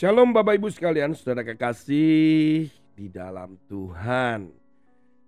Shalom 0.00 0.32
Bapak 0.32 0.56
Ibu 0.56 0.72
sekalian, 0.72 1.12
saudara 1.12 1.44
kekasih 1.44 2.72
di 2.72 3.06
dalam 3.12 3.60
Tuhan. 3.68 4.48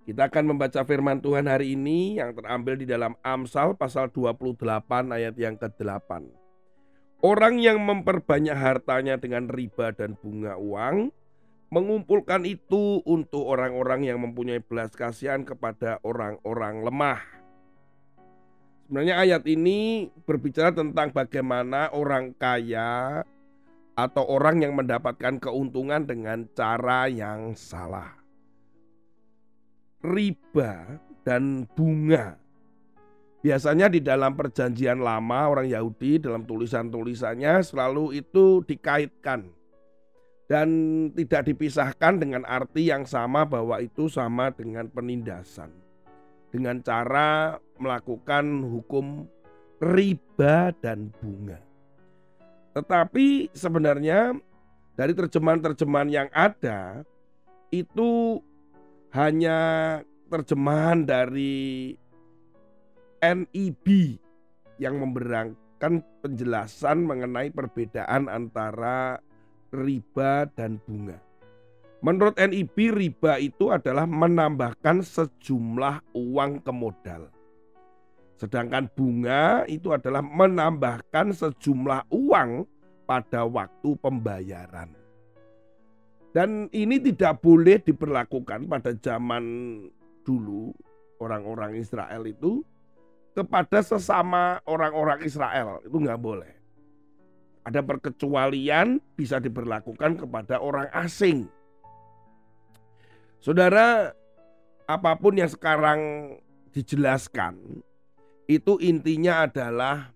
Kita 0.08 0.32
akan 0.32 0.48
membaca 0.48 0.80
firman 0.88 1.20
Tuhan 1.20 1.44
hari 1.44 1.76
ini 1.76 2.16
yang 2.16 2.32
terambil 2.32 2.80
di 2.80 2.88
dalam 2.88 3.12
Amsal 3.20 3.76
pasal 3.76 4.08
28 4.08 4.56
ayat 5.12 5.36
yang 5.36 5.60
ke-8. 5.60 6.24
Orang 7.20 7.60
yang 7.60 7.84
memperbanyak 7.84 8.56
hartanya 8.56 9.20
dengan 9.20 9.52
riba 9.52 9.92
dan 9.92 10.16
bunga 10.16 10.56
uang, 10.56 11.12
mengumpulkan 11.68 12.48
itu 12.48 13.04
untuk 13.04 13.44
orang-orang 13.44 14.08
yang 14.08 14.24
mempunyai 14.24 14.64
belas 14.64 14.96
kasihan 14.96 15.44
kepada 15.44 16.00
orang-orang 16.00 16.80
lemah. 16.80 17.20
Sebenarnya 18.88 19.20
ayat 19.20 19.44
ini 19.52 20.08
berbicara 20.24 20.72
tentang 20.72 21.12
bagaimana 21.12 21.92
orang 21.92 22.32
kaya 22.32 23.20
atau 24.02 24.26
orang 24.26 24.66
yang 24.66 24.74
mendapatkan 24.74 25.38
keuntungan 25.38 26.02
dengan 26.02 26.50
cara 26.58 27.06
yang 27.06 27.54
salah. 27.54 28.18
Riba 30.02 30.98
dan 31.22 31.70
bunga. 31.78 32.34
Biasanya 33.42 33.90
di 33.90 34.02
dalam 34.02 34.34
perjanjian 34.34 35.02
lama 35.02 35.50
orang 35.50 35.70
Yahudi 35.70 36.18
dalam 36.18 36.42
tulisan-tulisannya 36.46 37.62
selalu 37.62 38.18
itu 38.18 38.62
dikaitkan 38.66 39.50
dan 40.46 40.68
tidak 41.14 41.50
dipisahkan 41.50 42.22
dengan 42.22 42.42
arti 42.46 42.90
yang 42.90 43.06
sama 43.06 43.46
bahwa 43.46 43.78
itu 43.82 44.10
sama 44.10 44.50
dengan 44.50 44.90
penindasan. 44.90 45.70
Dengan 46.52 46.84
cara 46.84 47.56
melakukan 47.80 48.60
hukum 48.66 49.26
riba 49.80 50.70
dan 50.78 51.10
bunga. 51.18 51.71
Tetapi 52.72 53.52
sebenarnya 53.52 54.36
dari 54.96 55.12
terjemahan-terjemahan 55.12 56.10
yang 56.12 56.28
ada 56.32 57.04
itu 57.72 58.40
hanya 59.12 59.58
terjemahan 60.28 61.04
dari 61.04 61.92
NIB 63.20 63.86
yang 64.80 64.98
memberangkan 65.00 66.00
penjelasan 66.24 67.04
mengenai 67.04 67.52
perbedaan 67.52 68.32
antara 68.32 69.20
riba 69.72 70.48
dan 70.56 70.80
bunga. 70.84 71.20
Menurut 72.02 72.34
NIB 72.34 72.90
riba 72.90 73.38
itu 73.38 73.70
adalah 73.70 74.08
menambahkan 74.10 75.06
sejumlah 75.06 76.02
uang 76.18 76.64
ke 76.64 76.72
modal. 76.74 77.30
Sedangkan 78.42 78.90
bunga 78.90 79.62
itu 79.70 79.94
adalah 79.94 80.18
menambahkan 80.18 81.30
sejumlah 81.30 82.10
uang 82.10 82.66
pada 83.06 83.46
waktu 83.46 83.94
pembayaran. 84.02 84.90
Dan 86.34 86.66
ini 86.74 86.98
tidak 86.98 87.38
boleh 87.38 87.78
diberlakukan 87.78 88.66
pada 88.66 88.98
zaman 88.98 89.44
dulu 90.26 90.74
orang-orang 91.22 91.78
Israel 91.78 92.26
itu 92.26 92.66
kepada 93.30 93.78
sesama 93.78 94.58
orang-orang 94.66 95.22
Israel 95.22 95.78
itu 95.86 96.02
nggak 96.02 96.18
boleh. 96.18 96.50
Ada 97.62 97.78
perkecualian 97.78 98.98
bisa 99.14 99.38
diberlakukan 99.38 100.18
kepada 100.18 100.58
orang 100.58 100.90
asing. 100.90 101.46
Saudara, 103.38 104.10
apa 104.90 105.14
pun 105.14 105.38
yang 105.38 105.46
sekarang 105.46 106.34
dijelaskan 106.74 107.86
itu 108.50 108.78
intinya 108.82 109.46
adalah 109.46 110.10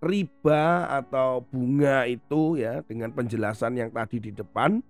riba 0.00 0.88
atau 0.88 1.44
bunga 1.44 2.08
itu 2.08 2.56
ya 2.56 2.80
dengan 2.88 3.12
penjelasan 3.12 3.76
yang 3.76 3.92
tadi 3.92 4.16
di 4.16 4.32
depan 4.32 4.80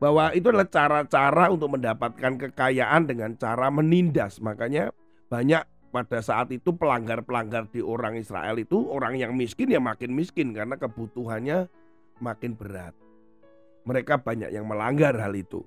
bahwa 0.00 0.32
itu 0.32 0.48
adalah 0.48 0.70
cara-cara 0.70 1.52
untuk 1.52 1.76
mendapatkan 1.76 2.32
kekayaan 2.48 3.04
dengan 3.04 3.36
cara 3.36 3.68
menindas. 3.68 4.40
Makanya 4.40 4.94
banyak 5.28 5.66
pada 5.90 6.22
saat 6.22 6.54
itu 6.54 6.70
pelanggar-pelanggar 6.72 7.68
di 7.68 7.82
orang 7.82 8.16
Israel 8.16 8.56
itu 8.56 8.88
orang 8.88 9.18
yang 9.18 9.34
miskin 9.34 9.68
ya 9.68 9.82
makin 9.82 10.14
miskin 10.14 10.54
karena 10.54 10.78
kebutuhannya 10.78 11.68
makin 12.22 12.54
berat. 12.54 12.94
Mereka 13.84 14.22
banyak 14.22 14.54
yang 14.54 14.64
melanggar 14.64 15.18
hal 15.18 15.34
itu. 15.34 15.66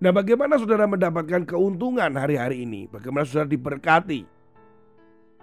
Nah, 0.00 0.16
bagaimana 0.16 0.56
saudara 0.56 0.88
mendapatkan 0.88 1.44
keuntungan 1.44 2.08
hari-hari 2.16 2.64
ini? 2.64 2.88
Bagaimana 2.88 3.28
saudara 3.28 3.52
diberkati? 3.52 4.39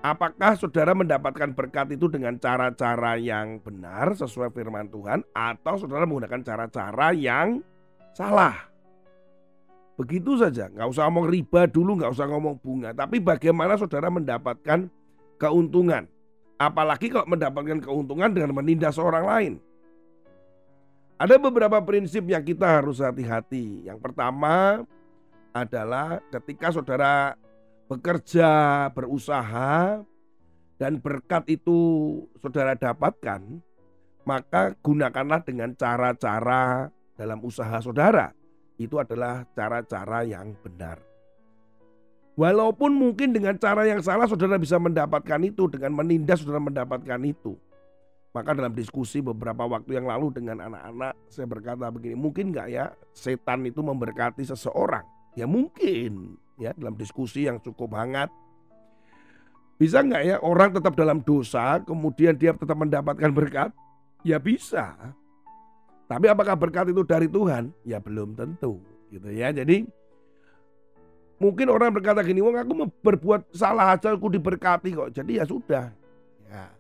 Apakah 0.06 0.54
saudara 0.54 0.94
mendapatkan 0.94 1.58
berkat 1.58 1.98
itu 1.98 2.06
dengan 2.06 2.38
cara-cara 2.38 3.18
yang 3.18 3.58
benar 3.58 4.14
sesuai 4.14 4.54
firman 4.54 4.94
Tuhan 4.94 5.26
atau 5.34 5.74
saudara 5.82 6.06
menggunakan 6.06 6.46
cara-cara 6.46 7.18
yang 7.18 7.66
salah? 8.14 8.70
Begitu 9.98 10.38
saja, 10.38 10.70
nggak 10.70 10.94
usah 10.94 11.10
ngomong 11.10 11.26
riba 11.26 11.66
dulu, 11.66 11.98
nggak 11.98 12.14
usah 12.14 12.30
ngomong 12.30 12.62
bunga. 12.62 12.94
Tapi 12.94 13.18
bagaimana 13.18 13.74
saudara 13.74 14.14
mendapatkan 14.14 14.86
keuntungan? 15.42 16.06
Apalagi 16.62 17.10
kalau 17.10 17.26
mendapatkan 17.34 17.82
keuntungan 17.82 18.30
dengan 18.30 18.54
menindas 18.54 19.02
orang 19.02 19.26
lain. 19.26 19.54
Ada 21.18 21.42
beberapa 21.42 21.82
prinsip 21.82 22.30
yang 22.30 22.46
kita 22.46 22.78
harus 22.78 23.02
hati-hati. 23.02 23.90
Yang 23.90 23.98
pertama 24.06 24.86
adalah 25.50 26.22
ketika 26.30 26.70
saudara 26.70 27.34
bekerja, 27.88 28.52
berusaha, 28.92 30.04
dan 30.78 31.02
berkat 31.02 31.48
itu 31.50 31.80
saudara 32.38 32.78
dapatkan, 32.78 33.42
maka 34.28 34.76
gunakanlah 34.84 35.42
dengan 35.42 35.74
cara-cara 35.74 36.92
dalam 37.18 37.40
usaha 37.42 37.80
saudara. 37.82 38.36
Itu 38.78 39.02
adalah 39.02 39.48
cara-cara 39.58 40.22
yang 40.22 40.54
benar. 40.62 41.02
Walaupun 42.38 42.94
mungkin 42.94 43.34
dengan 43.34 43.58
cara 43.58 43.90
yang 43.90 43.98
salah 44.06 44.30
saudara 44.30 44.62
bisa 44.62 44.78
mendapatkan 44.78 45.42
itu, 45.42 45.66
dengan 45.66 45.98
menindas 45.98 46.46
saudara 46.46 46.62
mendapatkan 46.62 47.18
itu. 47.26 47.58
Maka 48.38 48.54
dalam 48.54 48.78
diskusi 48.78 49.18
beberapa 49.18 49.66
waktu 49.66 49.98
yang 49.98 50.06
lalu 50.06 50.30
dengan 50.30 50.62
anak-anak 50.62 51.18
saya 51.26 51.50
berkata 51.50 51.90
begini, 51.90 52.14
mungkin 52.14 52.54
nggak 52.54 52.68
ya 52.70 52.94
setan 53.10 53.66
itu 53.66 53.82
memberkati 53.82 54.46
seseorang? 54.46 55.02
Ya 55.34 55.50
mungkin, 55.50 56.38
ya 56.58 56.74
dalam 56.74 56.98
diskusi 56.98 57.46
yang 57.46 57.62
cukup 57.62 57.94
hangat. 57.96 58.34
Bisa 59.78 60.02
nggak 60.02 60.24
ya 60.26 60.36
orang 60.42 60.74
tetap 60.74 60.98
dalam 60.98 61.22
dosa 61.22 61.78
kemudian 61.86 62.34
dia 62.34 62.52
tetap 62.54 62.76
mendapatkan 62.76 63.30
berkat? 63.30 63.70
Ya 64.26 64.42
bisa. 64.42 64.98
Tapi 66.10 66.26
apakah 66.26 66.58
berkat 66.58 66.90
itu 66.90 67.06
dari 67.06 67.30
Tuhan? 67.30 67.70
Ya 67.86 68.02
belum 68.02 68.34
tentu 68.34 68.82
gitu 69.14 69.30
ya. 69.30 69.54
Jadi 69.54 69.86
mungkin 71.38 71.70
orang 71.70 71.94
berkata 71.94 72.26
gini, 72.26 72.42
"Wong 72.42 72.58
aku 72.58 72.90
berbuat 73.06 73.54
salah 73.54 73.94
aja 73.94 74.18
aku 74.18 74.34
diberkati 74.34 74.98
kok." 74.98 75.14
Jadi 75.14 75.38
ya 75.38 75.46
sudah. 75.46 75.94
Ya. 76.50 76.74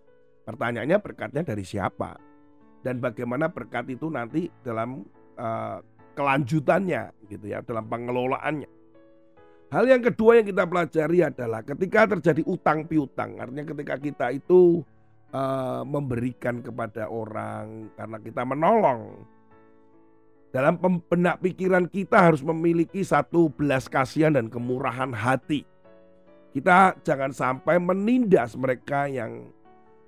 Pertanyaannya 0.48 0.98
berkatnya 1.04 1.44
dari 1.44 1.68
siapa? 1.68 2.16
Dan 2.80 3.04
bagaimana 3.04 3.52
berkat 3.52 3.92
itu 3.92 4.08
nanti 4.08 4.48
dalam 4.64 5.04
uh, 5.36 5.84
kelanjutannya 6.16 7.12
gitu 7.28 7.46
ya, 7.52 7.60
dalam 7.68 7.84
pengelolaannya. 7.92 8.87
Hal 9.68 9.84
yang 9.84 10.00
kedua 10.00 10.40
yang 10.40 10.48
kita 10.48 10.64
pelajari 10.64 11.28
adalah 11.28 11.60
ketika 11.60 12.16
terjadi 12.16 12.40
utang 12.48 12.88
piutang, 12.88 13.36
artinya 13.36 13.68
ketika 13.68 14.00
kita 14.00 14.26
itu 14.32 14.80
uh, 15.36 15.84
memberikan 15.84 16.64
kepada 16.64 17.12
orang 17.12 17.92
karena 18.00 18.18
kita 18.24 18.42
menolong. 18.48 19.28
Dalam 20.56 20.80
benak 20.80 21.44
pikiran 21.44 21.84
kita 21.92 22.31
harus 22.31 22.40
memiliki 22.40 23.04
satu 23.04 23.52
belas 23.52 23.92
kasihan 23.92 24.40
dan 24.40 24.48
kemurahan 24.48 25.12
hati. 25.12 25.68
Kita 26.56 26.96
jangan 27.04 27.36
sampai 27.36 27.75
menindas 27.75 28.56
mereka 28.56 29.12
yang 29.12 29.52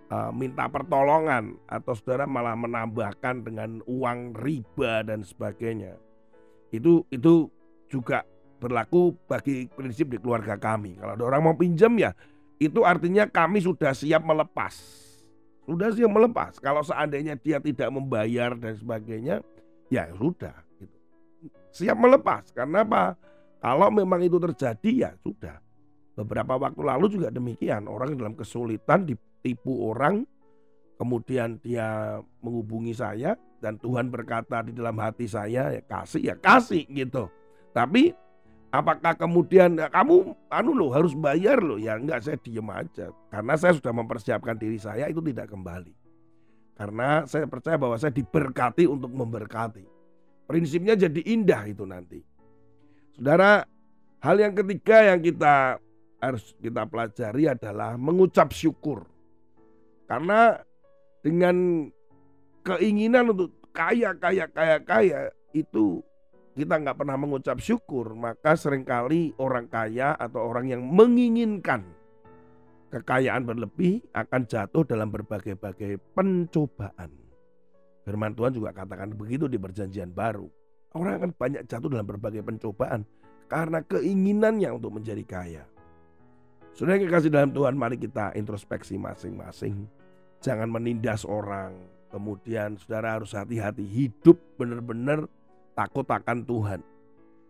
uh, 0.08 0.32
minta 0.32 0.72
pertolongan 0.72 1.60
atau 1.68 1.94
saudara 2.00 2.24
malah 2.24 2.56
menambahkan 2.56 3.44
dengan 3.44 3.84
uang 3.84 4.40
riba 4.40 5.04
dan 5.04 5.28
sebagainya. 5.28 6.00
Itu 6.72 7.04
itu 7.12 7.52
juga 7.92 8.24
berlaku 8.60 9.16
bagi 9.26 9.72
prinsip 9.72 10.12
di 10.12 10.20
keluarga 10.20 10.60
kami. 10.60 11.00
Kalau 11.00 11.16
ada 11.16 11.24
orang 11.24 11.42
mau 11.48 11.56
pinjam 11.56 11.96
ya 11.96 12.12
itu 12.60 12.84
artinya 12.84 13.24
kami 13.24 13.64
sudah 13.64 13.96
siap 13.96 14.20
melepas. 14.28 14.76
Sudah 15.64 15.96
siap 15.96 16.12
melepas. 16.12 16.60
Kalau 16.60 16.84
seandainya 16.84 17.40
dia 17.40 17.64
tidak 17.64 17.88
membayar 17.88 18.52
dan 18.60 18.76
sebagainya, 18.76 19.40
ya 19.88 20.12
sudah. 20.20 20.60
Gitu. 20.76 20.98
Siap 21.72 21.96
melepas. 21.96 22.52
Karena 22.52 22.84
apa? 22.84 23.16
Kalau 23.64 23.88
memang 23.88 24.20
itu 24.20 24.36
terjadi 24.44 24.92
ya 25.08 25.12
sudah. 25.24 25.56
Beberapa 26.20 26.60
waktu 26.60 26.84
lalu 26.84 27.06
juga 27.16 27.32
demikian. 27.32 27.88
Orang 27.88 28.20
dalam 28.20 28.36
kesulitan 28.36 29.08
ditipu 29.08 29.88
orang. 29.88 30.28
Kemudian 31.00 31.64
dia 31.64 32.20
menghubungi 32.44 32.92
saya. 32.92 33.40
Dan 33.64 33.80
Tuhan 33.80 34.12
berkata 34.12 34.68
di 34.68 34.76
dalam 34.76 35.00
hati 35.00 35.32
saya 35.32 35.72
ya 35.72 35.84
kasih 35.84 36.22
ya 36.28 36.36
kasih 36.36 36.84
gitu. 36.92 37.32
Tapi 37.72 38.12
Apakah 38.69 39.18
kemudian 39.18 39.81
ya, 39.81 39.89
kamu 39.89 40.38
anu 40.45 40.77
loh 40.77 40.94
harus 40.94 41.18
bayar 41.18 41.57
loh 41.57 41.81
ya 41.81 41.98
enggak 41.98 42.21
saya 42.21 42.38
diem 42.38 42.69
aja 42.69 43.10
karena 43.33 43.54
saya 43.57 43.74
sudah 43.74 43.89
mempersiapkan 43.89 44.54
diri 44.62 44.77
saya 44.77 45.10
itu 45.10 45.18
tidak 45.25 45.50
kembali. 45.50 45.89
Karena 46.77 47.25
saya 47.25 47.50
percaya 47.50 47.81
bahwa 47.81 47.98
saya 47.98 48.13
diberkati 48.13 48.86
untuk 48.86 49.10
memberkati. 49.10 49.83
Prinsipnya 50.45 50.95
jadi 50.95 51.21
indah 51.27 51.66
itu 51.66 51.83
nanti. 51.83 52.21
Saudara, 53.18 53.66
hal 54.24 54.36
yang 54.39 54.54
ketiga 54.56 55.12
yang 55.12 55.19
kita 55.19 55.81
harus 56.24 56.56
kita 56.62 56.88
pelajari 56.88 57.51
adalah 57.51 58.00
mengucap 58.00 58.56
syukur. 58.56 59.04
Karena 60.07 60.56
dengan 61.19 61.89
keinginan 62.63 63.36
untuk 63.36 63.51
kaya, 63.75 64.16
kaya, 64.16 64.48
kaya, 64.48 64.77
kaya 64.80 65.19
itu 65.51 66.00
kita 66.60 66.76
nggak 66.76 67.00
pernah 67.00 67.16
mengucap 67.16 67.64
syukur, 67.64 68.12
maka 68.20 68.60
sering 68.60 68.84
kali 68.84 69.32
orang 69.40 69.72
kaya 69.72 70.12
atau 70.20 70.44
orang 70.44 70.68
yang 70.68 70.84
menginginkan 70.84 71.88
kekayaan 72.92 73.48
berlebih 73.48 74.04
akan 74.12 74.44
jatuh 74.44 74.84
dalam 74.84 75.08
berbagai-bagai 75.08 76.04
pencobaan. 76.12 77.16
Firman 78.04 78.36
Tuhan 78.36 78.52
juga 78.52 78.76
katakan 78.76 79.16
begitu 79.16 79.48
di 79.48 79.56
perjanjian 79.56 80.12
baru. 80.12 80.52
Orang 80.92 81.22
akan 81.22 81.32
banyak 81.32 81.64
jatuh 81.70 81.88
dalam 81.88 82.04
berbagai 82.04 82.44
pencobaan 82.44 83.08
karena 83.48 83.80
keinginannya 83.80 84.68
untuk 84.76 85.00
menjadi 85.00 85.24
kaya. 85.24 85.64
Sudah 86.76 87.00
yang 87.00 87.08
kasih 87.08 87.32
dalam 87.32 87.56
Tuhan, 87.56 87.80
mari 87.80 87.96
kita 87.96 88.36
introspeksi 88.36 89.00
masing-masing. 89.00 89.88
Jangan 90.44 90.68
menindas 90.68 91.24
orang. 91.24 91.76
Kemudian 92.10 92.76
saudara 92.82 93.16
harus 93.16 93.38
hati-hati 93.38 93.86
hidup 93.86 94.36
benar-benar 94.58 95.30
takut 95.75 96.06
akan 96.06 96.45
Tuhan. 96.45 96.81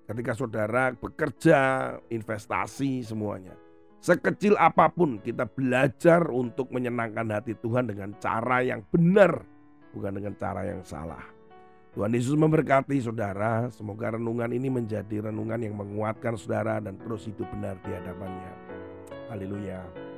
Ketika 0.10 0.34
saudara 0.34 0.90
bekerja, 0.98 1.94
investasi 2.10 3.06
semuanya 3.06 3.54
Sekecil 4.00 4.56
apa 4.56 4.88
pun 4.88 5.20
kita 5.20 5.44
belajar 5.44 6.24
untuk 6.32 6.72
menyenangkan 6.72 7.28
hati 7.36 7.52
Tuhan 7.60 7.92
dengan 7.92 8.16
cara 8.16 8.64
yang 8.64 8.80
benar, 8.88 9.44
bukan 9.92 10.16
dengan 10.16 10.34
cara 10.40 10.64
yang 10.64 10.80
salah. 10.88 11.20
Tuhan 11.92 12.16
Yesus 12.16 12.40
memberkati 12.40 12.96
saudara. 13.04 13.68
Semoga 13.76 14.16
renungan 14.16 14.56
ini 14.56 14.72
menjadi 14.72 15.28
renungan 15.28 15.60
yang 15.60 15.76
menguatkan 15.76 16.40
saudara 16.40 16.80
dan 16.80 16.96
terus 16.96 17.28
hidup 17.28 17.52
benar 17.52 17.76
di 17.84 17.92
hadapannya. 17.92 18.54
Haleluya. 19.28 20.09